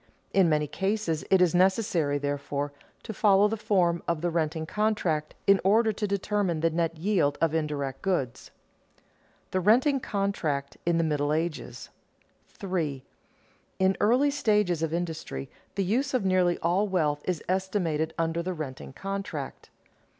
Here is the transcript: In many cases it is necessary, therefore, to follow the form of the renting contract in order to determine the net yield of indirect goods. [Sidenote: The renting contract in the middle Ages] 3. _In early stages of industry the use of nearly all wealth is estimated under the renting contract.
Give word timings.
In 0.33 0.49
many 0.49 0.65
cases 0.65 1.23
it 1.29 1.43
is 1.43 1.53
necessary, 1.53 2.17
therefore, 2.17 2.73
to 3.03 3.13
follow 3.13 3.47
the 3.47 3.55
form 3.55 4.01
of 4.07 4.21
the 4.21 4.31
renting 4.31 4.65
contract 4.65 5.35
in 5.45 5.61
order 5.63 5.93
to 5.93 6.07
determine 6.07 6.61
the 6.61 6.71
net 6.71 6.97
yield 6.97 7.37
of 7.39 7.53
indirect 7.53 8.01
goods. 8.01 8.39
[Sidenote: 8.41 9.51
The 9.51 9.59
renting 9.59 9.99
contract 9.99 10.77
in 10.87 10.97
the 10.97 11.03
middle 11.03 11.31
Ages] 11.31 11.91
3. 12.47 13.03
_In 13.79 13.95
early 13.99 14.31
stages 14.31 14.81
of 14.81 14.91
industry 14.91 15.51
the 15.75 15.83
use 15.83 16.15
of 16.15 16.25
nearly 16.25 16.57
all 16.63 16.87
wealth 16.87 17.21
is 17.25 17.43
estimated 17.47 18.15
under 18.17 18.41
the 18.41 18.53
renting 18.55 18.93
contract. 18.93 19.69